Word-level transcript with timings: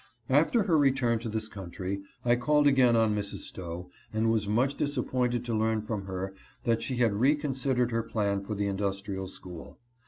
After 0.31 0.63
her 0.63 0.79
return 0.79 1.19
to 1.19 1.29
this 1.29 1.47
country 1.47 2.01
I 2.25 2.35
called 2.35 2.65
again 2.65 2.95
on 2.95 3.13
Mrs. 3.13 3.41
Stowe, 3.41 3.91
and 4.11 4.31
was 4.31 4.47
much 4.49 4.73
disappointed 4.73 5.45
to 5.45 5.53
learn 5.53 5.83
from 5.83 6.05
her 6.07 6.33
that 6.63 6.81
she 6.81 6.95
had 6.95 7.13
reconsidered 7.13 7.91
her 7.91 8.01
plan 8.01 8.41
for 8.43 8.55
the 8.55 8.65
industrial 8.65 9.27
school. 9.27 9.77